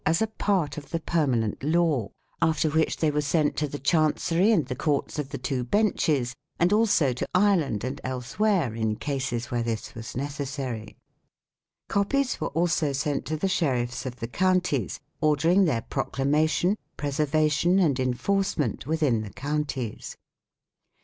as 0.03 0.19
a 0.19 0.25
part 0.25 0.79
of 0.79 0.89
the 0.89 0.99
permanent 0.99 1.61
law, 1.63 2.09
after 2.41 2.67
which 2.71 2.97
they 2.97 3.11
were 3.11 3.21
sent 3.21 3.55
to 3.55 3.67
the 3.67 3.77
Chancery 3.77 4.51
and 4.51 4.65
the 4.65 4.75
courts 4.75 5.19
of 5.19 5.29
the 5.29 5.37
two 5.37 5.63
benches, 5.63 6.33
and 6.59 6.73
also 6.73 7.13
to 7.13 7.27
Ireland 7.35 7.83
and 7.83 8.01
elsewhere 8.03 8.73
in 8.73 8.95
cases 8.95 9.51
where 9.51 9.61
this 9.61 9.93
was 9.93 10.13
1 10.15 10.25
66 10.25 10.57
MAGNA 10.57 10.65
CART 10.65 10.73
A 10.73 10.81
AND 10.81 10.95
COMMON 10.97 10.99
LAW 11.03 12.01
necessary. 12.01 12.01
Copies 12.01 12.41
were 12.41 12.59
also 12.59 12.93
sent 12.93 13.25
to 13.27 13.37
the 13.37 13.47
sheriffs 13.47 14.05
of 14.07 14.15
the 14.15 14.27
counties, 14.27 14.99
ordering 15.21 15.65
their 15.65 15.81
proclamation, 15.83 16.77
preserva 16.97 17.51
tion, 17.51 17.77
and 17.77 17.99
enforcement, 17.99 18.87
within 18.87 19.21
the 19.21 19.29
counties. 19.29 20.17